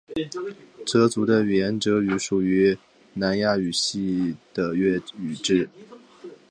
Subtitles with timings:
[0.83, 2.75] 哲族的语言哲语属于
[3.13, 5.69] 南亚语系的越语支。